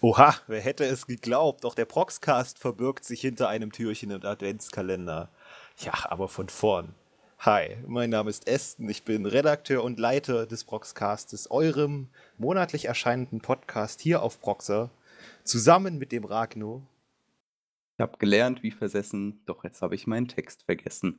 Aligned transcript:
Oha, 0.00 0.36
wer 0.46 0.60
hätte 0.60 0.84
es 0.84 1.08
geglaubt, 1.08 1.64
doch 1.64 1.74
der 1.74 1.84
Proxcast 1.84 2.60
verbirgt 2.60 3.04
sich 3.04 3.20
hinter 3.20 3.48
einem 3.48 3.72
Türchen 3.72 4.12
im 4.12 4.24
Adventskalender. 4.24 5.28
Ja, 5.78 5.92
aber 6.04 6.28
von 6.28 6.48
vorn. 6.48 6.94
Hi, 7.40 7.76
mein 7.84 8.10
Name 8.10 8.30
ist 8.30 8.46
Esten, 8.46 8.88
ich 8.88 9.02
bin 9.02 9.26
Redakteur 9.26 9.82
und 9.82 9.98
Leiter 9.98 10.46
des 10.46 10.62
Proxcastes, 10.62 11.50
eurem 11.50 12.10
monatlich 12.36 12.84
erscheinenden 12.84 13.40
Podcast 13.40 14.00
hier 14.00 14.22
auf 14.22 14.40
Proxer, 14.40 14.90
zusammen 15.42 15.98
mit 15.98 16.12
dem 16.12 16.24
Ragno. 16.24 16.82
Ich 17.96 18.00
habe 18.00 18.18
gelernt 18.18 18.62
wie 18.62 18.70
versessen, 18.70 19.40
doch 19.46 19.64
jetzt 19.64 19.82
habe 19.82 19.96
ich 19.96 20.06
meinen 20.06 20.28
Text 20.28 20.62
vergessen 20.62 21.18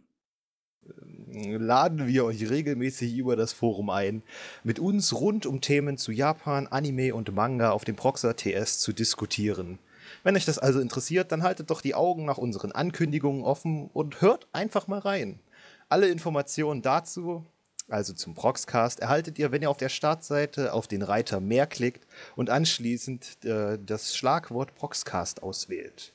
laden 1.32 2.07
wir 2.07 2.25
euch 2.25 2.50
regelmäßig 2.50 3.16
über 3.16 3.36
das 3.36 3.54
Forum 3.54 3.89
ein, 3.89 4.23
mit 4.64 4.79
uns 4.79 5.14
rund 5.14 5.46
um 5.46 5.61
Themen 5.61 5.98
zu 5.98 6.11
Japan, 6.11 6.68
Anime 6.68 7.14
und 7.14 7.34
Manga 7.34 7.71
auf 7.71 7.86
dem 7.86 7.96
Proxer 7.96 8.36
TS 8.36 8.79
zu 8.79 8.93
diskutieren. 8.93 9.79
Wenn 10.23 10.36
euch 10.36 10.46
das 10.46 10.60
also 10.60 10.79
interessiert, 10.79 11.32
dann 11.32 11.43
haltet 11.43 11.69
doch 11.69 11.82
die 11.82 11.96
Augen 11.96 12.25
nach 12.25 12.38
unseren 12.38 12.71
Ankündigungen 12.71 13.43
offen 13.43 13.89
und 13.93 14.21
hört 14.21 14.47
einfach 14.54 14.88
mal 14.88 15.00
rein. 15.00 15.39
Alle 15.88 16.10
Informationen 16.10 16.82
dazu, 16.82 17.46
also 17.88 18.14
zum 18.14 18.33
Proxcast, 18.33 19.00
erhaltet 19.00 19.39
ihr, 19.39 19.52
wenn 19.52 19.61
ihr 19.61 19.69
auf 19.69 19.77
der 19.77 19.89
Startseite 19.89 20.74
auf 20.74 20.88
den 20.88 21.02
Reiter 21.02 21.39
Mehr 21.39 21.68
klickt 21.68 22.05
und 22.36 22.50
anschließend 22.50 23.46
äh, 23.46 23.77
das 23.83 24.16
Schlagwort 24.16 24.75
Proxcast 24.75 25.41
auswählt. 25.41 26.14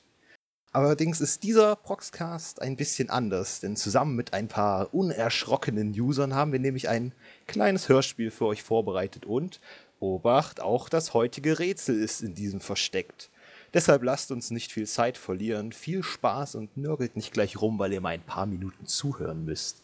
Allerdings 0.75 1.21
ist 1.21 1.43
dieser 1.43 1.77
Proxcast 1.77 2.61
ein 2.61 2.75
bisschen 2.75 3.09
anders, 3.09 3.61
denn 3.61 3.77
zusammen 3.77 4.17
mit 4.17 4.33
ein 4.33 4.49
paar 4.49 4.93
unerschrockenen 4.93 5.97
Usern 5.97 6.35
haben 6.35 6.51
wir 6.51 6.59
nämlich 6.59 6.89
ein 6.89 7.13
kleines 7.47 7.87
Hörspiel 7.87 8.29
für 8.29 8.47
euch 8.47 8.61
vorbereitet 8.61 9.25
und, 9.25 9.61
Obacht, 10.01 10.59
auch 10.59 10.89
das 10.89 11.13
heutige 11.13 11.59
Rätsel 11.59 11.97
ist 11.97 12.21
in 12.21 12.35
diesem 12.35 12.59
versteckt. 12.59 13.29
Deshalb 13.73 14.03
lasst 14.03 14.31
uns 14.31 14.51
nicht 14.51 14.73
viel 14.73 14.85
Zeit 14.85 15.17
verlieren, 15.17 15.71
viel 15.71 16.03
Spaß 16.03 16.55
und 16.55 16.75
nörgelt 16.75 17.15
nicht 17.15 17.31
gleich 17.31 17.61
rum, 17.61 17.79
weil 17.79 17.93
ihr 17.93 18.01
mal 18.01 18.09
ein 18.09 18.25
paar 18.25 18.45
Minuten 18.45 18.85
zuhören 18.85 19.45
müsst. 19.45 19.81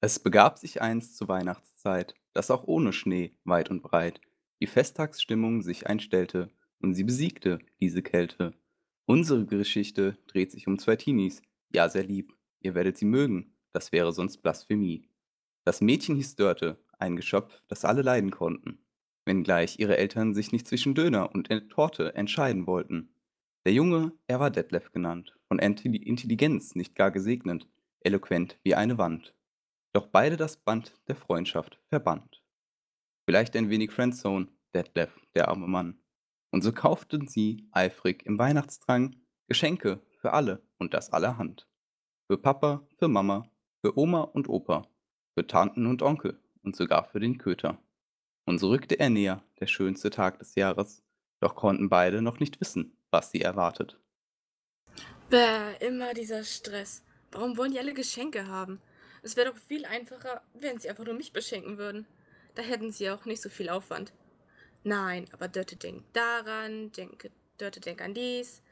Es 0.00 0.18
begab 0.18 0.56
sich 0.56 0.80
einst 0.80 1.18
zur 1.18 1.28
Weihnachtszeit, 1.28 2.14
dass 2.32 2.50
auch 2.50 2.66
ohne 2.66 2.94
Schnee 2.94 3.32
weit 3.44 3.68
und 3.68 3.82
breit 3.82 4.22
die 4.62 4.66
Festtagsstimmung 4.66 5.60
sich 5.60 5.86
einstellte 5.86 6.48
und 6.80 6.94
sie 6.94 7.04
besiegte 7.04 7.58
diese 7.78 8.00
Kälte 8.00 8.54
Unsere 9.10 9.46
Geschichte 9.46 10.18
dreht 10.26 10.50
sich 10.50 10.66
um 10.66 10.78
zwei 10.78 10.94
Teenies. 10.94 11.40
Ja, 11.72 11.88
sehr 11.88 12.04
lieb. 12.04 12.36
Ihr 12.60 12.74
werdet 12.74 12.98
sie 12.98 13.06
mögen. 13.06 13.56
Das 13.72 13.90
wäre 13.90 14.12
sonst 14.12 14.42
Blasphemie. 14.42 15.08
Das 15.64 15.80
Mädchen 15.80 16.14
hieß 16.16 16.36
Dörte, 16.36 16.84
ein 16.98 17.16
Geschöpf, 17.16 17.62
das 17.68 17.86
alle 17.86 18.02
leiden 18.02 18.30
konnten. 18.30 18.84
Wenngleich 19.24 19.78
ihre 19.78 19.96
Eltern 19.96 20.34
sich 20.34 20.52
nicht 20.52 20.68
zwischen 20.68 20.94
Döner 20.94 21.34
und 21.34 21.48
Torte 21.70 22.14
entscheiden 22.16 22.66
wollten. 22.66 23.14
Der 23.64 23.72
Junge, 23.72 24.12
er 24.26 24.40
war 24.40 24.50
Detlef 24.50 24.92
genannt, 24.92 25.38
von 25.48 25.58
Intelligenz 25.58 26.74
nicht 26.74 26.94
gar 26.94 27.10
gesegnet, 27.10 27.66
eloquent 28.00 28.58
wie 28.62 28.74
eine 28.74 28.98
Wand. 28.98 29.34
Doch 29.94 30.08
beide 30.08 30.36
das 30.36 30.58
Band 30.58 30.92
der 31.08 31.16
Freundschaft 31.16 31.80
verband. 31.88 32.42
Vielleicht 33.26 33.56
ein 33.56 33.70
wenig 33.70 33.90
Friendzone, 33.90 34.48
Detlef, 34.74 35.18
der 35.34 35.48
arme 35.48 35.66
Mann. 35.66 35.98
Und 36.50 36.62
so 36.62 36.72
kauften 36.72 37.28
sie, 37.28 37.68
eifrig 37.72 38.24
im 38.26 38.38
Weihnachtsdrang, 38.38 39.16
Geschenke 39.46 40.00
für 40.20 40.32
alle 40.32 40.62
und 40.78 40.94
das 40.94 41.12
allerhand. 41.12 41.68
Für 42.26 42.38
Papa, 42.38 42.86
für 42.98 43.08
Mama, 43.08 43.50
für 43.80 43.98
Oma 43.98 44.22
und 44.22 44.48
Opa, 44.48 44.88
für 45.34 45.46
Tanten 45.46 45.86
und 45.86 46.02
Onkel 46.02 46.40
und 46.62 46.76
sogar 46.76 47.04
für 47.04 47.20
den 47.20 47.38
Köter. 47.38 47.78
Und 48.44 48.58
so 48.58 48.68
rückte 48.68 48.98
er 48.98 49.10
näher, 49.10 49.42
der 49.60 49.66
schönste 49.66 50.10
Tag 50.10 50.38
des 50.38 50.54
Jahres, 50.54 51.02
doch 51.40 51.54
konnten 51.54 51.88
beide 51.88 52.22
noch 52.22 52.40
nicht 52.40 52.60
wissen, 52.60 52.96
was 53.10 53.30
sie 53.30 53.42
erwartet. 53.42 53.98
Bäh, 55.30 55.76
immer 55.80 56.14
dieser 56.14 56.44
Stress. 56.44 57.04
Warum 57.30 57.56
wollen 57.56 57.72
die 57.72 57.78
alle 57.78 57.94
Geschenke 57.94 58.46
haben? 58.46 58.80
Es 59.22 59.36
wäre 59.36 59.50
doch 59.50 59.58
viel 59.58 59.84
einfacher, 59.84 60.42
wenn 60.54 60.78
sie 60.78 60.88
einfach 60.88 61.04
nur 61.04 61.14
mich 61.14 61.32
beschenken 61.32 61.76
würden. 61.76 62.06
Da 62.54 62.62
hätten 62.62 62.90
sie 62.90 63.10
auch 63.10 63.24
nicht 63.26 63.42
so 63.42 63.48
viel 63.48 63.68
Aufwand. 63.68 64.12
Nein, 64.84 65.26
aber 65.32 65.48
Dörte 65.48 65.76
denkt 65.76 66.04
daran, 66.14 66.92
denke, 66.92 67.30
Dörte 67.58 67.80
denkt 67.80 68.00
an 68.00 68.14
dies. 68.14 68.62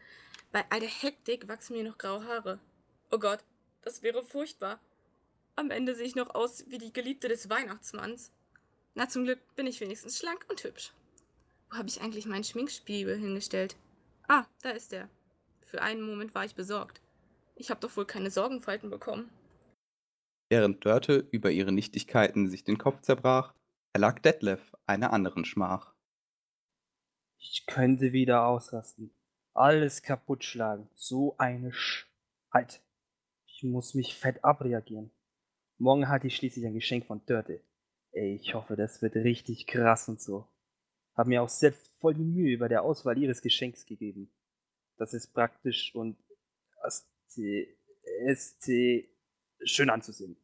Bei 0.52 0.64
all 0.70 0.80
der 0.80 0.88
Hektik 0.88 1.48
wachsen 1.48 1.76
mir 1.76 1.84
noch 1.84 1.98
graue 1.98 2.24
Haare. 2.24 2.58
Oh 3.10 3.18
Gott, 3.18 3.40
das 3.82 4.02
wäre 4.02 4.24
furchtbar. 4.24 4.80
Am 5.56 5.70
Ende 5.70 5.94
sehe 5.94 6.06
ich 6.06 6.14
noch 6.14 6.34
aus 6.34 6.64
wie 6.68 6.78
die 6.78 6.92
Geliebte 6.92 7.28
des 7.28 7.48
Weihnachtsmanns. 7.48 8.30
Na, 8.94 9.08
zum 9.08 9.24
Glück 9.24 9.40
bin 9.56 9.66
ich 9.66 9.80
wenigstens 9.80 10.18
schlank 10.18 10.46
und 10.48 10.62
hübsch. 10.64 10.92
Wo 11.70 11.78
habe 11.78 11.88
ich 11.88 12.00
eigentlich 12.00 12.26
meinen 12.26 12.44
Schminkspiegel 12.44 13.16
hingestellt? 13.16 13.76
Ah, 14.28 14.44
da 14.62 14.70
ist 14.70 14.92
er. 14.92 15.08
Für 15.60 15.82
einen 15.82 16.02
Moment 16.02 16.34
war 16.34 16.44
ich 16.44 16.54
besorgt. 16.54 17.00
Ich 17.56 17.70
habe 17.70 17.80
doch 17.80 17.96
wohl 17.96 18.06
keine 18.06 18.30
Sorgenfalten 18.30 18.90
bekommen. 18.90 19.30
Während 20.48 20.84
Dörte 20.84 21.26
über 21.32 21.50
ihre 21.50 21.72
Nichtigkeiten 21.72 22.48
sich 22.48 22.62
den 22.62 22.78
Kopf 22.78 23.00
zerbrach, 23.00 23.52
erlag 23.92 24.20
Detlef 24.20 24.76
einer 24.86 25.12
anderen 25.12 25.44
Schmach. 25.44 25.95
Ich 27.38 27.66
könnte 27.66 28.12
wieder 28.12 28.46
ausrasten. 28.46 29.10
Alles 29.52 30.02
kaputt 30.02 30.44
schlagen. 30.44 30.88
So 30.94 31.36
eine 31.38 31.72
Sch... 31.72 32.06
Halt. 32.52 32.82
Ich 33.46 33.62
muss 33.62 33.94
mich 33.94 34.14
fett 34.14 34.44
abreagieren. 34.44 35.10
Morgen 35.78 36.08
hatte 36.08 36.26
ich 36.26 36.36
schließlich 36.36 36.66
ein 36.66 36.74
Geschenk 36.74 37.06
von 37.06 37.24
Dörte. 37.26 37.62
Ey, 38.12 38.34
ich 38.34 38.54
hoffe, 38.54 38.76
das 38.76 39.02
wird 39.02 39.16
richtig 39.16 39.66
krass 39.66 40.08
und 40.08 40.20
so. 40.20 40.46
Hab 41.14 41.26
mir 41.26 41.42
auch 41.42 41.48
selbst 41.48 41.88
voll 41.98 42.14
die 42.14 42.24
Mühe 42.24 42.58
bei 42.58 42.68
der 42.68 42.82
Auswahl 42.82 43.18
ihres 43.18 43.42
Geschenks 43.42 43.86
gegeben. 43.86 44.30
Das 44.96 45.14
ist 45.14 45.34
praktisch 45.34 45.94
und 45.94 46.16
ST, 46.88 47.38
schön 49.64 49.90
anzusehen. 49.90 50.36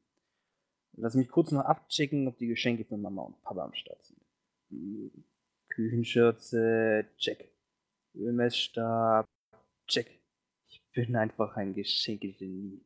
Lass 0.95 1.15
mich 1.15 1.29
kurz 1.29 1.51
noch 1.51 1.65
abchecken, 1.65 2.29
ob 2.29 2.37
die 2.37 2.49
Geschenke 2.49 2.85
von 2.85 3.01
Mama 3.01 3.23
und 3.23 3.43
Papa 3.43 3.65
am 3.65 3.75
Start 3.75 4.05
sind. 4.05 4.21
Küchenschürze, 5.75 7.07
check. 7.17 7.51
Ölmessstab, 8.15 9.27
check. 9.87 10.21
Ich 10.69 10.83
bin 10.93 11.17
einfach 11.17 11.57
ein 11.57 11.73
Geschenkegenie. 11.73 12.85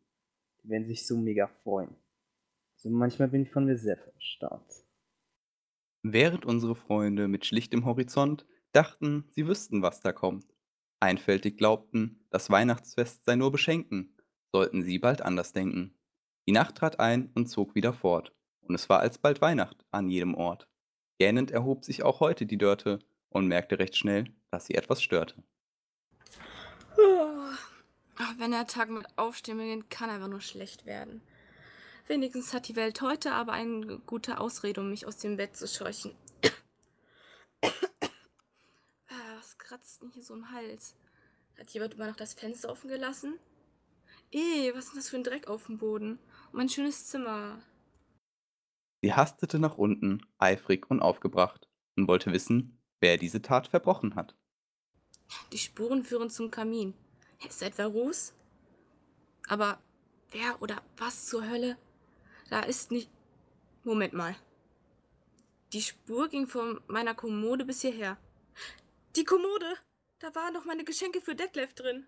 Die 0.62 0.68
werden 0.68 0.86
sich 0.86 1.04
so 1.04 1.16
mega 1.16 1.48
freuen. 1.48 1.96
Also 2.76 2.90
manchmal 2.90 3.28
bin 3.28 3.42
ich 3.42 3.50
von 3.50 3.64
mir 3.64 3.76
sehr 3.76 3.98
erstaunt. 4.14 4.84
Während 6.02 6.44
unsere 6.44 6.76
Freunde 6.76 7.26
mit 7.26 7.44
schlichtem 7.44 7.84
Horizont 7.84 8.46
dachten, 8.70 9.24
sie 9.30 9.48
wüssten, 9.48 9.82
was 9.82 10.00
da 10.00 10.12
kommt. 10.12 10.46
Einfältig 11.00 11.58
glaubten, 11.58 12.24
das 12.30 12.50
Weihnachtsfest 12.50 13.24
sei 13.24 13.34
nur 13.34 13.50
beschenken, 13.50 14.16
sollten 14.52 14.82
sie 14.84 15.00
bald 15.00 15.22
anders 15.22 15.52
denken. 15.52 15.98
Die 16.46 16.52
Nacht 16.52 16.76
trat 16.76 17.00
ein 17.00 17.32
und 17.34 17.48
zog 17.48 17.74
wieder 17.74 17.92
fort, 17.92 18.32
und 18.60 18.76
es 18.76 18.88
war 18.88 19.00
alsbald 19.00 19.40
Weihnacht 19.40 19.84
an 19.90 20.08
jedem 20.08 20.34
Ort. 20.34 20.68
Gähnend 21.18 21.50
erhob 21.50 21.84
sich 21.84 22.02
auch 22.02 22.20
heute 22.20 22.46
die 22.46 22.58
Dörte 22.58 22.98
und 23.30 23.46
merkte 23.46 23.78
recht 23.78 23.96
schnell, 23.96 24.24
dass 24.50 24.66
sie 24.66 24.74
etwas 24.74 25.02
störte. 25.02 25.42
Wenn 28.38 28.50
der 28.50 28.66
Tag 28.66 28.90
mit 28.90 29.06
Aufstehen 29.16 29.58
beginnt, 29.58 29.90
kann 29.90 30.10
einfach 30.10 30.28
nur 30.28 30.40
schlecht 30.40 30.86
werden. 30.86 31.22
Wenigstens 32.06 32.54
hat 32.54 32.68
die 32.68 32.76
Welt 32.76 33.00
heute 33.00 33.32
aber 33.32 33.52
eine 33.52 33.98
gute 34.00 34.38
Ausrede, 34.38 34.80
um 34.80 34.90
mich 34.90 35.06
aus 35.06 35.16
dem 35.16 35.36
Bett 35.36 35.56
zu 35.56 35.66
scheuchen. 35.66 36.14
Ah, 39.08 39.36
was 39.38 39.56
kratzt 39.56 40.02
denn 40.02 40.10
hier 40.10 40.22
so 40.22 40.34
im 40.34 40.50
Hals? 40.50 40.96
Hat 41.58 41.70
jemand 41.70 41.94
immer 41.94 42.08
noch 42.08 42.16
das 42.16 42.34
Fenster 42.34 42.68
offen 42.68 42.88
gelassen? 42.88 43.38
Eh, 44.32 44.74
was 44.74 44.86
ist 44.86 44.92
denn 44.92 44.98
das 44.98 45.08
für 45.08 45.16
ein 45.16 45.24
Dreck 45.24 45.46
auf 45.46 45.66
dem 45.66 45.78
Boden? 45.78 46.18
Und 46.50 46.54
mein 46.54 46.68
schönes 46.68 47.06
Zimmer. 47.06 47.62
Sie 49.02 49.12
hastete 49.12 49.58
nach 49.58 49.78
unten, 49.78 50.26
eifrig 50.38 50.90
und 50.90 51.00
aufgebracht, 51.00 51.68
und 51.96 52.08
wollte 52.08 52.32
wissen, 52.32 52.80
wer 53.00 53.16
diese 53.16 53.42
Tat 53.42 53.68
verbrochen 53.68 54.14
hat. 54.14 54.36
Die 55.52 55.58
Spuren 55.58 56.02
führen 56.02 56.30
zum 56.30 56.50
Kamin. 56.50 56.94
Ist 57.46 57.62
etwa 57.62 57.84
Ruß? 57.84 58.34
Aber 59.48 59.78
wer 60.30 60.60
oder 60.62 60.82
was 60.96 61.26
zur 61.26 61.48
Hölle? 61.48 61.76
Da 62.50 62.60
ist 62.60 62.90
nicht. 62.90 63.10
Moment 63.84 64.12
mal. 64.12 64.34
Die 65.72 65.80
Spur 65.82 66.28
ging 66.28 66.46
von 66.46 66.80
meiner 66.86 67.14
Kommode 67.14 67.64
bis 67.64 67.82
hierher. 67.82 68.16
Die 69.16 69.24
Kommode! 69.24 69.66
Da 70.18 70.34
waren 70.34 70.54
doch 70.54 70.64
meine 70.64 70.84
Geschenke 70.84 71.20
für 71.20 71.34
Detlef 71.34 71.74
drin. 71.74 72.06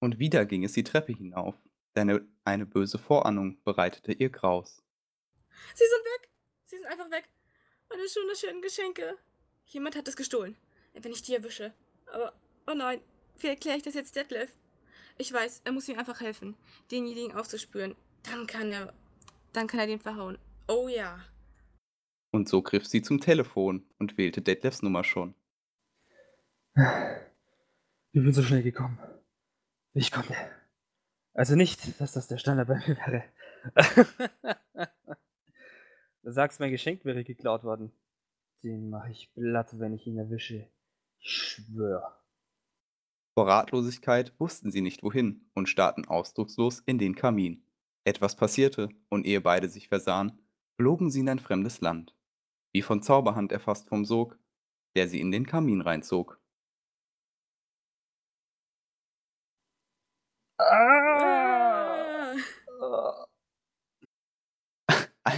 Und 0.00 0.18
wieder 0.18 0.44
ging 0.46 0.64
es 0.64 0.72
die 0.72 0.82
Treppe 0.82 1.12
hinauf, 1.12 1.54
denn 1.94 2.28
eine 2.44 2.66
böse 2.66 2.98
Vorahnung 2.98 3.62
bereitete 3.62 4.12
ihr 4.12 4.30
Graus. 4.30 4.82
Sie 5.74 5.84
sind 5.84 6.04
weg. 6.04 6.30
Sie 6.64 6.76
sind 6.76 6.86
einfach 6.86 7.10
weg. 7.10 7.28
Meine 7.88 8.08
schönen 8.08 8.62
Geschenke. 8.62 9.18
Jemand 9.66 9.96
hat 9.96 10.08
es 10.08 10.16
gestohlen. 10.16 10.56
Wenn 10.94 11.12
ich 11.12 11.22
die 11.22 11.34
erwische. 11.34 11.72
Aber, 12.06 12.32
oh 12.66 12.74
nein. 12.74 13.00
Wie 13.38 13.48
erkläre 13.48 13.76
ich 13.76 13.82
das 13.82 13.94
jetzt 13.94 14.16
Detlef? 14.16 14.54
Ich 15.18 15.32
weiß, 15.32 15.62
er 15.64 15.72
muss 15.72 15.88
mir 15.88 15.98
einfach 15.98 16.20
helfen, 16.20 16.56
denjenigen 16.90 17.34
aufzuspüren. 17.36 17.94
Dann 18.22 18.46
kann 18.46 18.72
er. 18.72 18.92
Dann 19.52 19.66
kann 19.66 19.80
er 19.80 19.86
den 19.86 20.00
verhauen. 20.00 20.38
Oh 20.68 20.88
ja. 20.88 21.24
Und 22.30 22.48
so 22.48 22.62
griff 22.62 22.86
sie 22.86 23.02
zum 23.02 23.20
Telefon 23.20 23.86
und 23.98 24.16
wählte 24.16 24.40
Detlefs 24.40 24.82
Nummer 24.82 25.04
schon. 25.04 25.34
Ich 26.74 28.22
bin 28.22 28.32
so 28.32 28.42
schnell 28.42 28.62
gekommen. 28.62 28.98
wie 29.92 30.00
Ich 30.00 30.10
konnte. 30.10 30.34
Also 31.34 31.56
nicht, 31.56 32.00
dass 32.00 32.12
das 32.12 32.28
der 32.28 32.38
Standard 32.38 32.68
bei 32.68 32.76
mir 32.76 32.96
wäre. 32.96 33.24
du 36.22 36.32
sagst, 36.32 36.60
mein 36.60 36.70
Geschenk 36.70 37.04
wäre 37.04 37.24
geklaut 37.24 37.64
worden. 37.64 37.92
Den 38.62 38.90
mache 38.90 39.10
ich 39.10 39.32
platt, 39.34 39.78
wenn 39.78 39.94
ich 39.94 40.06
ihn 40.06 40.18
erwische. 40.18 40.68
Ich 41.18 41.30
schwör. 41.30 42.18
Vor 43.34 43.48
Ratlosigkeit 43.48 44.38
wussten 44.38 44.70
sie 44.70 44.82
nicht 44.82 45.02
wohin 45.02 45.50
und 45.54 45.68
starrten 45.68 46.06
ausdruckslos 46.06 46.80
in 46.80 46.98
den 46.98 47.14
Kamin. 47.14 47.64
Etwas 48.04 48.36
passierte, 48.36 48.88
und 49.08 49.26
ehe 49.26 49.40
beide 49.40 49.68
sich 49.68 49.88
versahen, 49.88 50.38
flogen 50.76 51.10
sie 51.10 51.20
in 51.20 51.28
ein 51.28 51.38
fremdes 51.38 51.80
Land. 51.80 52.14
Wie 52.72 52.82
von 52.82 53.02
Zauberhand 53.02 53.52
erfasst 53.52 53.88
vom 53.88 54.04
Sog, 54.04 54.38
der 54.96 55.08
sie 55.08 55.20
in 55.20 55.30
den 55.30 55.46
Kamin 55.46 55.80
reinzog. 55.80 56.38
Ah. 60.58 61.11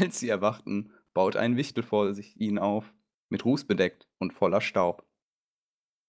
Als 0.01 0.19
sie 0.19 0.29
erwachten, 0.29 0.91
baut 1.13 1.37
ein 1.37 1.57
Wichtel 1.57 1.85
vor 1.85 2.15
sich 2.15 2.41
ihnen 2.41 2.59
auf, 2.59 2.93
mit 3.29 3.45
Ruß 3.45 3.65
bedeckt 3.65 4.09
und 4.19 4.33
voller 4.33 4.61
Staub. 4.61 5.07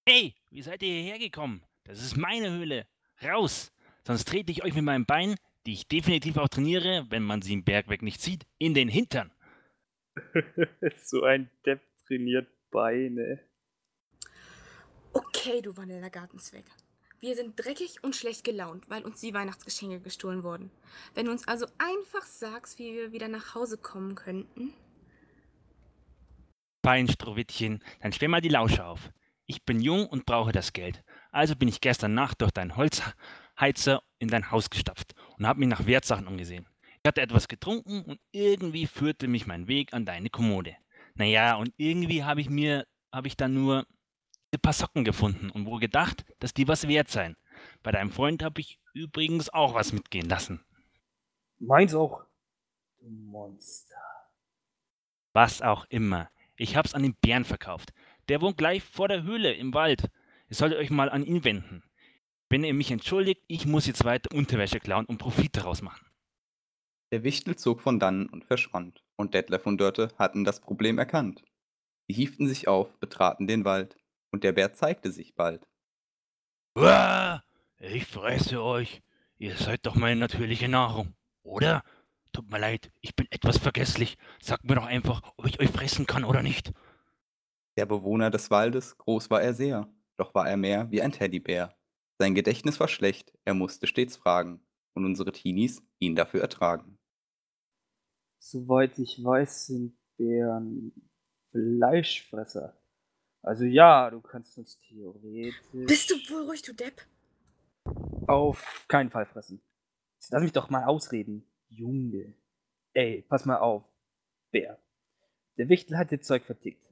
Hey, 0.07 0.33
wie 0.49 0.63
seid 0.63 0.81
ihr 0.81 0.89
hierher 0.89 1.19
gekommen? 1.19 1.61
Das 1.83 2.01
ist 2.01 2.17
meine 2.17 2.49
Höhle. 2.49 2.87
Raus! 3.23 3.71
Sonst 4.03 4.27
trete 4.27 4.51
ich 4.51 4.63
euch 4.63 4.73
mit 4.73 4.83
meinen 4.83 5.05
Beinen, 5.05 5.35
die 5.65 5.73
ich 5.73 5.87
definitiv 5.87 6.37
auch 6.37 6.47
trainiere, 6.47 7.05
wenn 7.09 7.23
man 7.23 7.41
sie 7.41 7.53
im 7.53 7.63
Bergwerk 7.63 8.01
nicht 8.01 8.21
sieht, 8.21 8.45
in 8.57 8.73
den 8.73 8.89
Hintern. 8.89 9.31
so 11.03 11.23
ein 11.23 11.49
Depp 11.65 11.81
trainiert 12.07 12.47
Beine. 12.71 13.39
Okay, 15.13 15.61
du 15.61 15.75
wandelnder 15.77 16.09
Gartenzweck. 16.09 16.65
Wir 17.25 17.35
sind 17.35 17.55
dreckig 17.55 18.03
und 18.03 18.15
schlecht 18.15 18.43
gelaunt, 18.43 18.87
weil 18.87 19.01
uns 19.01 19.19
die 19.19 19.33
Weihnachtsgeschenke 19.33 19.99
gestohlen 19.99 20.43
wurden. 20.43 20.69
Wenn 21.15 21.25
du 21.25 21.31
uns 21.31 21.47
also 21.47 21.65
einfach 21.79 22.21
sagst, 22.21 22.77
wie 22.77 22.93
wir 22.93 23.13
wieder 23.13 23.27
nach 23.27 23.55
Hause 23.55 23.79
kommen 23.79 24.13
könnten. 24.13 24.75
Fein, 26.85 27.07
Strohwittchen, 27.07 27.83
dann 27.99 28.13
sperr 28.13 28.29
mal 28.29 28.41
die 28.41 28.49
Lausche 28.49 28.85
auf. 28.85 29.09
Ich 29.47 29.65
bin 29.65 29.81
jung 29.81 30.05
und 30.05 30.27
brauche 30.27 30.51
das 30.51 30.71
Geld. 30.71 31.03
Also 31.31 31.55
bin 31.55 31.67
ich 31.67 31.81
gestern 31.81 32.13
Nacht 32.13 32.43
durch 32.43 32.51
deinen 32.51 32.75
Holzheizer 32.75 34.03
in 34.19 34.27
dein 34.27 34.51
Haus 34.51 34.69
gestapft 34.69 35.15
und 35.39 35.47
habe 35.47 35.61
mich 35.61 35.69
nach 35.69 35.87
Wertsachen 35.87 36.27
umgesehen. 36.27 36.67
Ich 37.01 37.07
hatte 37.07 37.21
etwas 37.21 37.47
getrunken 37.47 38.03
und 38.03 38.19
irgendwie 38.33 38.85
führte 38.85 39.27
mich 39.27 39.47
mein 39.47 39.67
Weg 39.67 39.95
an 39.95 40.05
deine 40.05 40.29
Kommode. 40.29 40.75
Naja, 41.15 41.55
und 41.55 41.73
irgendwie 41.77 42.23
habe 42.23 42.41
ich 42.41 42.51
mir, 42.51 42.85
habe 43.11 43.27
ich 43.27 43.35
dann 43.35 43.55
nur 43.55 43.87
paar 44.57 44.73
Socken 44.73 45.03
gefunden 45.03 45.49
und 45.49 45.65
wohl 45.65 45.79
gedacht, 45.79 46.25
dass 46.39 46.53
die 46.53 46.67
was 46.67 46.87
wert 46.87 47.09
seien. 47.09 47.35
Bei 47.83 47.91
deinem 47.91 48.11
Freund 48.11 48.43
habe 48.43 48.61
ich 48.61 48.79
übrigens 48.93 49.49
auch 49.49 49.73
was 49.73 49.93
mitgehen 49.93 50.27
lassen. 50.27 50.63
Meins 51.59 51.93
auch. 51.95 52.23
Du 52.99 53.09
Monster. 53.09 53.95
Was 55.33 55.61
auch 55.61 55.85
immer. 55.89 56.29
Ich 56.57 56.75
hab's 56.75 56.93
an 56.93 57.03
den 57.03 57.15
Bären 57.15 57.45
verkauft. 57.45 57.93
Der 58.29 58.41
wohnt 58.41 58.57
gleich 58.57 58.83
vor 58.83 59.07
der 59.07 59.23
Höhle 59.23 59.53
im 59.53 59.73
Wald. 59.73 60.09
Ihr 60.49 60.55
solltet 60.55 60.79
euch 60.79 60.89
mal 60.89 61.09
an 61.09 61.23
ihn 61.23 61.43
wenden. 61.43 61.83
Wenn 62.49 62.63
ihr 62.63 62.73
mich 62.73 62.91
entschuldigt, 62.91 63.41
ich 63.47 63.65
muss 63.65 63.87
jetzt 63.87 64.05
weiter 64.05 64.35
Unterwäsche 64.35 64.79
klauen 64.79 65.05
und 65.05 65.17
Profit 65.17 65.57
daraus 65.57 65.81
machen. 65.81 66.05
Der 67.11 67.23
Wichtel 67.23 67.55
zog 67.55 67.81
von 67.81 67.99
dannen 67.99 68.27
und 68.27 68.45
verschwand, 68.45 69.03
und 69.15 69.33
Detlef 69.33 69.65
und 69.65 69.79
Dörte 69.79 70.09
hatten 70.17 70.43
das 70.43 70.59
Problem 70.59 70.97
erkannt. 70.97 71.43
Sie 72.07 72.13
hieften 72.13 72.47
sich 72.47 72.67
auf, 72.67 72.97
betraten 72.99 73.47
den 73.47 73.65
Wald, 73.65 73.97
und 74.31 74.43
der 74.43 74.51
Bär 74.51 74.73
zeigte 74.73 75.11
sich 75.11 75.35
bald. 75.35 75.67
Uah, 76.75 77.43
ich 77.79 78.05
fresse 78.05 78.61
euch. 78.61 79.01
Ihr 79.37 79.55
seid 79.57 79.85
doch 79.85 79.95
meine 79.95 80.19
natürliche 80.19 80.67
Nahrung, 80.69 81.13
oder? 81.43 81.83
Tut 82.31 82.49
mir 82.49 82.59
leid, 82.59 82.91
ich 83.01 83.15
bin 83.15 83.27
etwas 83.31 83.57
vergesslich. 83.57 84.17
Sagt 84.41 84.65
mir 84.65 84.75
doch 84.75 84.85
einfach, 84.85 85.21
ob 85.37 85.45
ich 85.45 85.59
euch 85.59 85.69
fressen 85.69 86.05
kann 86.05 86.25
oder 86.25 86.43
nicht. 86.43 86.73
Der 87.77 87.85
Bewohner 87.85 88.29
des 88.29 88.51
Waldes, 88.51 88.97
groß 88.97 89.29
war 89.29 89.41
er 89.41 89.53
sehr, 89.53 89.87
doch 90.17 90.33
war 90.35 90.47
er 90.47 90.57
mehr 90.57 90.89
wie 90.91 91.01
ein 91.01 91.11
Teddybär. 91.11 91.75
Sein 92.17 92.35
Gedächtnis 92.35 92.79
war 92.79 92.87
schlecht, 92.87 93.33
er 93.43 93.53
musste 93.53 93.87
stets 93.87 94.15
fragen, 94.15 94.61
und 94.93 95.05
unsere 95.05 95.33
Teenies 95.33 95.83
ihn 95.99 96.15
dafür 96.15 96.41
ertragen. 96.41 96.97
Soweit 98.39 98.97
ich 98.99 99.21
weiß, 99.21 99.67
sind 99.67 99.97
Bären 100.17 100.93
Fleischfresser. 101.51 102.77
Also 103.45 103.63
ja, 103.63 104.09
du 104.09 104.21
kannst 104.21 104.57
uns 104.57 104.79
theoretisch 104.79 105.61
Bist 105.71 106.09
du 106.09 106.15
wohl 106.33 106.45
ruhig, 106.45 106.63
du 106.63 106.73
Depp? 106.73 107.05
auf 108.27 108.85
keinen 108.87 109.11
Fall 109.11 109.27
fressen. 109.27 109.61
Jetzt 110.15 110.31
lass 110.31 110.41
mich 110.41 110.51
doch 110.51 110.71
mal 110.71 110.85
ausreden, 110.85 111.45
Junge. 111.69 112.33
Ey, 112.93 113.21
pass 113.21 113.45
mal 113.45 113.57
auf, 113.57 113.83
Bär. 114.49 114.79
Der 115.57 115.69
Wichtel 115.69 115.95
hat 115.95 116.09
dir 116.09 116.19
Zeug 116.21 116.43
vertickt. 116.43 116.83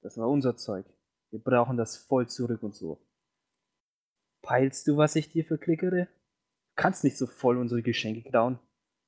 Das 0.00 0.16
war 0.16 0.28
unser 0.30 0.56
Zeug. 0.56 0.86
Wir 1.30 1.40
brauchen 1.40 1.76
das 1.76 1.98
voll 1.98 2.26
zurück 2.26 2.62
und 2.62 2.74
so. 2.74 3.06
Peilst 4.40 4.88
du, 4.88 4.96
was 4.96 5.14
ich 5.14 5.28
dir 5.28 5.44
verklickere? 5.44 6.06
Du 6.06 6.74
kannst 6.82 7.04
nicht 7.04 7.18
so 7.18 7.26
voll 7.26 7.58
unsere 7.58 7.82
Geschenke 7.82 8.26
klauen. 8.30 8.58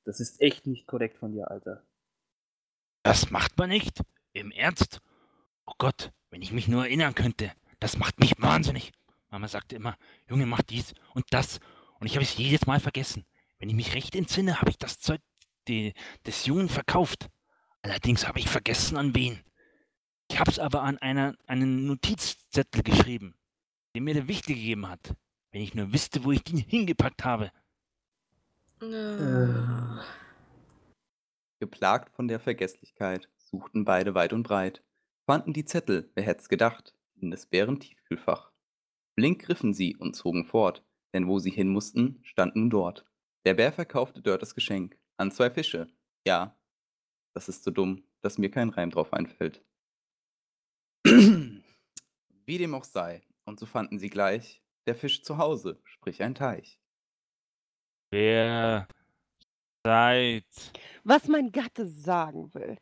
Das 0.03 0.19
ist 0.19 0.39
echt 0.39 0.67
nicht 0.67 0.85
korrekt 0.85 1.17
von 1.17 1.31
dir, 1.31 1.49
Alter. 1.49 1.83
Das 3.01 3.31
macht 3.31 3.57
man 3.57 3.69
nicht? 3.69 4.03
Im 4.33 4.51
Ernst? 4.51 5.01
Oh 5.65 5.73
Gott, 5.79 6.11
wenn 6.31 6.41
ich 6.41 6.51
mich 6.51 6.67
nur 6.67 6.85
erinnern 6.85 7.13
könnte. 7.13 7.51
Das 7.79 7.97
macht 7.97 8.19
mich 8.19 8.33
wahnsinnig. 8.39 8.91
Mama 9.29 9.47
sagte 9.47 9.75
immer, 9.75 9.95
Junge, 10.29 10.45
mach 10.45 10.61
dies 10.61 10.93
und 11.13 11.25
das. 11.29 11.59
Und 11.99 12.07
ich 12.07 12.15
habe 12.15 12.23
es 12.23 12.37
jedes 12.37 12.65
Mal 12.65 12.79
vergessen. 12.79 13.25
Wenn 13.59 13.69
ich 13.69 13.75
mich 13.75 13.93
recht 13.93 14.15
entsinne, 14.15 14.59
habe 14.59 14.71
ich 14.71 14.77
das 14.77 14.99
Zeug 14.99 15.21
de, 15.67 15.93
des 16.25 16.45
Jungen 16.45 16.69
verkauft. 16.69 17.29
Allerdings 17.83 18.27
habe 18.27 18.39
ich 18.39 18.49
vergessen, 18.49 18.97
an 18.97 19.13
wen. 19.13 19.39
Ich 20.29 20.39
habe 20.39 20.49
es 20.49 20.59
aber 20.59 20.83
an 20.83 20.97
einer, 20.97 21.35
einen 21.45 21.85
Notizzettel 21.85 22.83
geschrieben, 22.83 23.35
den 23.93 24.03
mir 24.03 24.13
der 24.13 24.27
Wichtel 24.27 24.55
gegeben 24.55 24.87
hat. 24.87 25.13
Wenn 25.51 25.61
ich 25.61 25.75
nur 25.75 25.91
wüsste, 25.91 26.23
wo 26.23 26.31
ich 26.31 26.43
den 26.43 26.57
hingepackt 26.57 27.25
habe. 27.25 27.51
Ah. 28.81 30.03
Geplagt 31.59 32.15
von 32.15 32.27
der 32.27 32.39
Vergesslichkeit 32.39 33.29
suchten 33.37 33.83
beide 33.85 34.15
weit 34.15 34.33
und 34.33 34.43
breit, 34.43 34.81
fanden 35.25 35.53
die 35.53 35.65
Zettel, 35.65 36.11
wer 36.15 36.23
hätt's 36.23 36.49
gedacht, 36.49 36.95
in 37.15 37.31
des 37.31 37.45
Bären 37.45 37.79
Tiefkühlfach. 37.79 38.51
Blink 39.15 39.41
griffen 39.43 39.73
sie 39.73 39.95
und 39.95 40.15
zogen 40.15 40.45
fort, 40.45 40.83
denn 41.13 41.27
wo 41.27 41.39
sie 41.39 41.51
hin 41.51 41.69
mussten, 41.69 42.19
stand 42.23 42.55
nun 42.55 42.69
dort. 42.69 43.05
Der 43.45 43.53
Bär 43.53 43.71
verkaufte 43.71 44.21
dort 44.21 44.41
das 44.41 44.55
Geschenk 44.55 44.97
an 45.17 45.31
zwei 45.31 45.49
Fische. 45.49 45.87
Ja, 46.25 46.57
das 47.33 47.49
ist 47.49 47.63
so 47.63 47.71
dumm, 47.71 48.03
dass 48.21 48.37
mir 48.37 48.51
kein 48.51 48.69
Reim 48.69 48.91
drauf 48.91 49.13
einfällt. 49.13 49.63
Wie 51.05 52.57
dem 52.57 52.75
auch 52.75 52.83
sei, 52.83 53.21
und 53.45 53.59
so 53.59 53.65
fanden 53.65 53.99
sie 53.99 54.09
gleich 54.09 54.61
der 54.87 54.95
Fisch 54.95 55.23
zu 55.23 55.37
Hause, 55.37 55.79
sprich 55.83 56.21
ein 56.21 56.35
Teich. 56.35 56.79
Wer 58.11 58.87
seid 59.85 60.45
Was 61.03 61.27
mein 61.27 61.51
Gatte 61.51 61.87
sagen 61.87 62.53
will, 62.53 62.77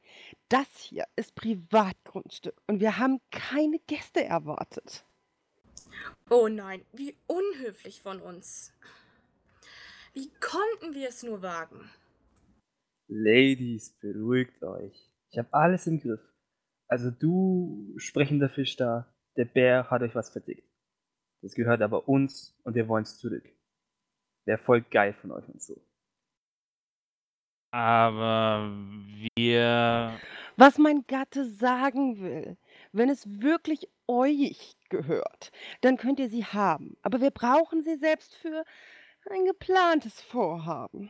das 0.50 0.68
hier 0.78 1.06
ist 1.16 1.36
Privatgrundstück 1.36 2.62
und 2.68 2.80
wir 2.80 2.98
haben 2.98 3.20
keine 3.32 3.80
Gäste 3.88 4.24
erwartet. 4.24 5.06
Oh 6.30 6.48
nein, 6.48 6.86
wie 6.92 7.16
unhöflich 7.28 8.02
von 8.02 8.22
uns. 8.22 8.74
Wie 10.14 10.30
konnten 10.40 10.94
wir 10.96 11.10
es 11.10 11.24
nur 11.24 11.42
wagen? 11.42 11.90
Ladies, 13.08 13.98
beruhigt 14.00 14.64
euch. 14.64 15.10
Ich 15.32 15.38
habe 15.38 15.54
alles 15.54 15.88
im 15.88 16.00
Griff. 16.00 16.22
Also 16.88 17.12
du, 17.12 17.94
sprechender 17.98 18.50
Fisch 18.50 18.76
da, 18.76 19.14
der 19.38 19.46
Bär 19.46 19.90
hat 19.90 20.02
euch 20.02 20.16
was 20.16 20.32
vertickt. 20.32 20.68
Das 21.42 21.54
gehört 21.54 21.82
aber 21.82 22.10
uns 22.10 22.60
und 22.64 22.76
wir 22.76 22.88
wollen's 22.88 23.18
zurück. 23.18 23.48
Wäre 24.46 24.58
voll 24.58 24.82
geil 24.82 25.14
von 25.14 25.32
euch 25.32 25.48
und 25.48 25.62
so. 25.62 25.82
Aber 27.72 28.72
wir. 29.36 30.20
Was 30.58 30.78
mein 30.78 31.06
Gatte 31.08 31.46
sagen 31.46 32.20
will, 32.22 32.58
wenn 32.92 33.10
es 33.10 33.42
wirklich 33.42 33.88
euch 34.08 34.76
gehört, 34.90 35.52
dann 35.82 35.98
könnt 35.98 36.20
ihr 36.20 36.30
sie 36.30 36.46
haben. 36.46 36.98
Aber 37.02 37.22
wir 37.22 37.32
brauchen 37.32 37.84
sie 37.84 37.96
selbst 37.98 38.36
für 38.36 38.66
ein 39.30 39.46
geplantes 39.46 40.22
Vorhaben. 40.22 41.10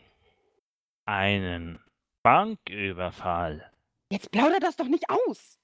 einen 1.05 1.79
Banküberfall. 2.23 3.71
Jetzt 4.11 4.31
plaudert 4.31 4.63
das 4.63 4.75
doch 4.75 4.87
nicht 4.87 5.05
aus. 5.09 5.59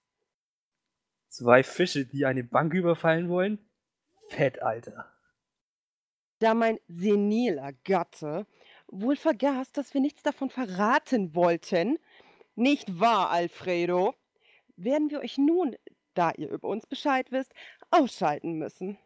Zwei 1.29 1.63
Fische, 1.63 2.05
die 2.05 2.25
eine 2.25 2.43
Bank 2.43 2.73
überfallen 2.73 3.29
wollen? 3.29 3.59
Fett, 4.29 4.61
Alter. 4.61 5.11
Da 6.39 6.53
mein 6.53 6.79
seniler 6.87 7.73
Gatte 7.83 8.47
wohl 8.87 9.15
vergaß, 9.15 9.71
dass 9.71 9.93
wir 9.93 10.01
nichts 10.01 10.23
davon 10.23 10.49
verraten 10.49 11.35
wollten, 11.35 11.97
nicht 12.55 12.99
wahr, 12.99 13.29
Alfredo? 13.29 14.15
Werden 14.77 15.09
wir 15.09 15.19
euch 15.19 15.37
nun, 15.37 15.75
da 16.13 16.31
ihr 16.31 16.49
über 16.49 16.67
uns 16.67 16.85
Bescheid 16.85 17.31
wisst, 17.31 17.53
ausschalten 17.91 18.53
müssen. 18.53 18.97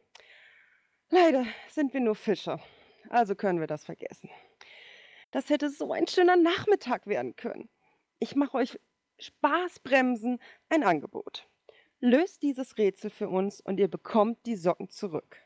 Leider 1.10 1.46
sind 1.70 1.94
wir 1.94 2.02
nur 2.02 2.16
Fischer, 2.16 2.62
also 3.10 3.36
können 3.36 3.60
wir 3.60 3.68
das 3.68 3.86
vergessen. 3.86 4.30
Das 5.32 5.50
hätte 5.50 5.70
so 5.70 5.92
ein 5.92 6.08
schöner 6.08 6.36
Nachmittag 6.36 7.08
werden 7.08 7.36
können. 7.36 7.70
Ich 8.20 8.36
mache 8.36 8.58
euch 8.58 8.80
Spaßbremsen 9.20 10.40
ein 10.70 10.84
Angebot. 10.84 11.48
Löst 12.00 12.42
dieses 12.42 12.78
Rätsel 12.78 13.10
für 13.10 13.30
uns 13.30 13.60
und 13.60 13.80
ihr 13.80 13.90
bekommt 13.90 14.46
die 14.46 14.56
Socken 14.56 14.90
zurück. 14.90 15.38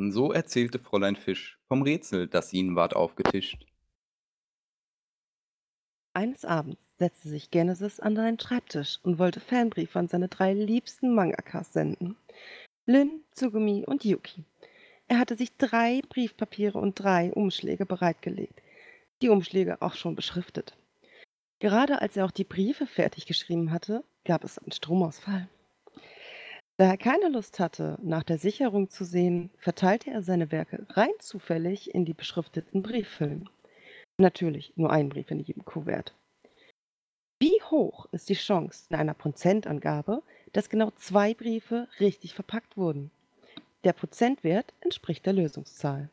Und 0.00 0.12
so 0.12 0.32
erzählte 0.32 0.78
Fräulein 0.78 1.14
Fisch 1.14 1.58
vom 1.68 1.82
Rätsel, 1.82 2.26
das 2.26 2.54
ihnen 2.54 2.74
ward 2.74 2.96
aufgetischt. 2.96 3.66
Eines 6.14 6.46
Abends 6.46 6.80
setzte 6.96 7.28
sich 7.28 7.50
Genesis 7.50 8.00
an 8.00 8.16
seinen 8.16 8.40
Schreibtisch 8.40 8.98
und 9.02 9.18
wollte 9.18 9.40
Fanbriefe 9.40 9.98
an 9.98 10.08
seine 10.08 10.28
drei 10.28 10.54
liebsten 10.54 11.14
Mangakas 11.14 11.74
senden. 11.74 12.16
Lin, 12.86 13.24
Tsugumi 13.34 13.84
und 13.86 14.02
Yuki. 14.02 14.44
Er 15.06 15.18
hatte 15.18 15.36
sich 15.36 15.54
drei 15.58 16.00
Briefpapiere 16.08 16.78
und 16.78 16.98
drei 16.98 17.30
Umschläge 17.34 17.84
bereitgelegt, 17.84 18.62
die 19.20 19.28
Umschläge 19.28 19.82
auch 19.82 19.96
schon 19.96 20.16
beschriftet. 20.16 20.78
Gerade 21.58 22.00
als 22.00 22.16
er 22.16 22.24
auch 22.24 22.30
die 22.30 22.44
Briefe 22.44 22.86
fertig 22.86 23.26
geschrieben 23.26 23.70
hatte, 23.70 24.02
gab 24.24 24.44
es 24.44 24.58
einen 24.58 24.72
Stromausfall. 24.72 25.50
Da 26.80 26.86
er 26.86 26.96
keine 26.96 27.28
Lust 27.28 27.60
hatte, 27.60 27.98
nach 28.00 28.22
der 28.22 28.38
Sicherung 28.38 28.88
zu 28.88 29.04
sehen, 29.04 29.50
verteilte 29.58 30.10
er 30.10 30.22
seine 30.22 30.50
Werke 30.50 30.86
rein 30.88 31.12
zufällig 31.18 31.94
in 31.94 32.06
die 32.06 32.14
beschrifteten 32.14 32.82
Briefhüllen. 32.82 33.50
Natürlich 34.16 34.72
nur 34.76 34.90
ein 34.90 35.10
Brief 35.10 35.30
in 35.30 35.40
jedem 35.40 35.66
Kuvert. 35.66 36.16
Wie 37.38 37.60
hoch 37.64 38.06
ist 38.12 38.30
die 38.30 38.34
Chance 38.34 38.86
in 38.88 38.96
einer 38.96 39.12
Prozentangabe, 39.12 40.22
dass 40.54 40.70
genau 40.70 40.90
zwei 40.92 41.34
Briefe 41.34 41.86
richtig 42.00 42.32
verpackt 42.32 42.78
wurden? 42.78 43.10
Der 43.84 43.92
Prozentwert 43.92 44.72
entspricht 44.80 45.26
der 45.26 45.34
Lösungszahl. 45.34 46.08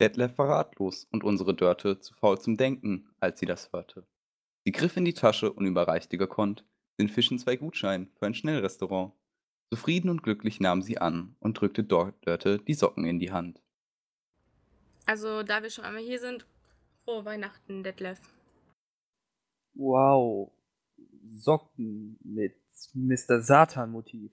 Detlef 0.00 0.36
war 0.38 0.48
ratlos 0.48 1.06
und 1.12 1.22
unsere 1.22 1.54
Dörte 1.54 2.00
zu 2.00 2.14
faul 2.14 2.40
zum 2.40 2.56
Denken, 2.56 3.08
als 3.20 3.38
sie 3.38 3.46
das 3.46 3.72
hörte. 3.72 4.04
Sie 4.64 4.72
griff 4.72 4.96
in 4.96 5.04
die 5.04 5.14
Tasche 5.14 5.52
und 5.52 5.66
überreichte 5.66 6.18
gekonnt 6.18 6.64
den 6.98 7.08
Fischen 7.08 7.38
zwei 7.38 7.56
Gutscheine 7.56 8.08
für 8.18 8.26
ein 8.26 8.34
Schnellrestaurant. 8.34 9.12
Zufrieden 9.70 10.08
und 10.08 10.22
glücklich 10.22 10.60
nahm 10.60 10.82
sie 10.82 10.98
an 10.98 11.36
und 11.40 11.60
drückte 11.60 11.84
Dörte 11.84 12.58
die 12.58 12.74
Socken 12.74 13.04
in 13.04 13.18
die 13.18 13.32
Hand. 13.32 13.60
Also, 15.06 15.42
da 15.42 15.62
wir 15.62 15.70
schon 15.70 15.84
einmal 15.84 16.02
hier 16.02 16.18
sind, 16.18 16.46
frohe 17.04 17.24
Weihnachten, 17.24 17.82
Detlef. 17.82 18.20
Wow. 19.74 20.50
Socken 21.30 22.18
mit 22.22 22.56
Mr. 22.94 23.40
Satan-Motiv. 23.40 24.32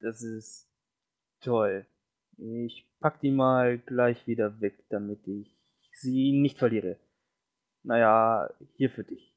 Das 0.00 0.22
ist 0.22 0.68
toll. 1.40 1.86
Ich 2.38 2.86
pack 3.00 3.20
die 3.20 3.30
mal 3.30 3.78
gleich 3.78 4.26
wieder 4.26 4.60
weg, 4.60 4.84
damit 4.88 5.26
ich 5.26 5.50
sie 5.92 6.32
nicht 6.32 6.58
verliere. 6.58 6.98
Naja, 7.82 8.50
hier 8.76 8.90
für 8.90 9.04
dich. 9.04 9.32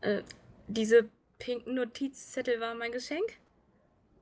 Äh, 0.00 0.22
diese 0.68 1.08
pinken 1.38 1.74
Notizzettel 1.74 2.60
waren 2.60 2.78
mein 2.78 2.92
Geschenk? 2.92 3.38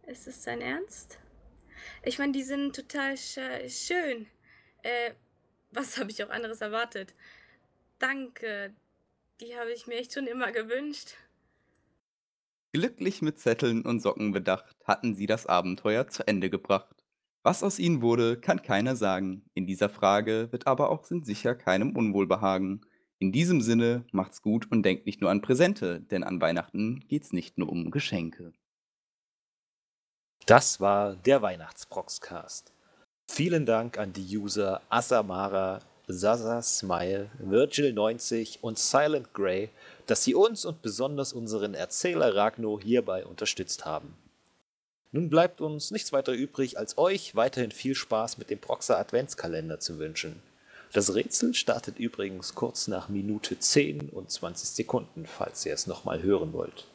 Ist 0.06 0.26
es 0.26 0.42
dein 0.42 0.61
Ernst? 0.61 1.18
Ich 2.02 2.18
meine, 2.18 2.32
die 2.32 2.42
sind 2.42 2.75
total 2.75 3.16
sch 3.16 3.38
schön. 3.68 4.26
Äh, 4.82 5.12
was 5.70 5.99
habe 5.99 6.11
ich 6.11 6.23
auch 6.25 6.30
anderes 6.30 6.61
erwartet? 6.61 7.14
Danke. 7.99 8.75
Die 9.40 9.56
habe 9.56 9.73
ich 9.73 9.87
mir 9.87 9.94
echt 9.94 10.12
schon 10.14 10.26
immer 10.26 10.52
gewünscht. 10.52 11.14
Glücklich 12.73 13.20
mit 13.20 13.38
Zetteln 13.38 13.82
und 13.82 14.00
Socken 14.00 14.32
bedacht, 14.32 14.76
hatten 14.85 15.14
sie 15.14 15.26
das 15.26 15.47
Abenteuer 15.47 16.06
zu 16.09 16.26
Ende 16.26 16.50
gebracht. 16.50 16.94
Was 17.42 17.62
aus 17.62 17.78
ihnen 17.78 18.02
wurde, 18.02 18.38
kann 18.38 18.62
keiner 18.62 18.97
sagen. 18.97 19.44
In 19.54 19.66
dieser 19.66 19.88
Frage 19.88 20.52
wird 20.52 20.66
aber 20.66 20.90
auch 20.90 21.04
sicher 21.04 21.54
keinem 21.54 21.97
Unwohlbehagen. 21.97 22.85
In 23.20 23.32
diesem 23.32 23.60
Sinne, 23.60 24.06
macht's 24.12 24.40
gut 24.40 24.72
und 24.72 24.82
denkt 24.82 25.04
nicht 25.04 25.20
nur 25.20 25.30
an 25.30 25.42
Präsente, 25.42 26.00
denn 26.00 26.24
an 26.24 26.40
Weihnachten 26.40 27.04
geht's 27.06 27.34
nicht 27.34 27.58
nur 27.58 27.68
um 27.68 27.90
Geschenke. 27.90 28.54
Das 30.46 30.80
war 30.80 31.16
der 31.16 31.42
Weihnachtsproxcast. 31.42 32.72
Vielen 33.30 33.66
Dank 33.66 33.98
an 33.98 34.14
die 34.14 34.38
User 34.38 34.80
Asamara, 34.88 35.80
Zaza 36.08 36.62
Smile, 36.62 37.30
Virgil90 37.44 38.60
und 38.62 38.78
Silent 38.78 39.34
Grey, 39.34 39.68
dass 40.06 40.24
sie 40.24 40.34
uns 40.34 40.64
und 40.64 40.80
besonders 40.80 41.34
unseren 41.34 41.74
Erzähler 41.74 42.34
Ragno 42.34 42.80
hierbei 42.80 43.26
unterstützt 43.26 43.84
haben. 43.84 44.16
Nun 45.12 45.28
bleibt 45.28 45.60
uns 45.60 45.90
nichts 45.90 46.14
weiter 46.14 46.32
übrig, 46.32 46.78
als 46.78 46.96
euch 46.96 47.36
weiterhin 47.36 47.70
viel 47.70 47.94
Spaß 47.94 48.38
mit 48.38 48.48
dem 48.48 48.60
Proxer 48.60 48.98
Adventskalender 48.98 49.78
zu 49.78 49.98
wünschen. 49.98 50.40
Das 50.92 51.14
Rätsel 51.14 51.54
startet 51.54 51.99
übrigens 51.99 52.54
kurz 52.54 52.88
nach 52.88 53.09
Minute 53.09 53.59
10 53.59 54.11
und 54.11 54.30
20 54.30 54.68
Sekunden, 54.70 55.26
falls 55.26 55.64
ihr 55.64 55.73
es 55.73 55.87
nochmal 55.87 56.23
hören 56.23 56.52
wollt. 56.52 56.87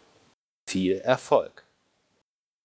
Viel 0.69 0.95
Erfolg! 0.95 1.64